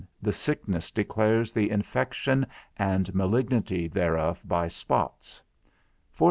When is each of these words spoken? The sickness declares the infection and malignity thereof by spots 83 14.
The 0.19 0.33
sickness 0.33 0.89
declares 0.89 1.53
the 1.53 1.69
infection 1.69 2.47
and 2.75 3.13
malignity 3.13 3.87
thereof 3.87 4.41
by 4.43 4.67
spots 4.67 5.43
83 6.15 6.15
14. 6.15 6.17